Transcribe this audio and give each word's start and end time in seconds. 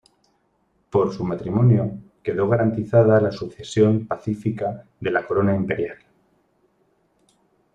Por 0.89 1.13
su 1.13 1.23
matrimonio, 1.23 1.91
quedó 2.23 2.47
garantizada 2.49 3.21
la 3.21 3.31
sucesión 3.31 4.07
pacífica 4.07 4.83
de 4.99 5.11
la 5.11 5.27
corona 5.27 5.55
imperial. 5.55 5.99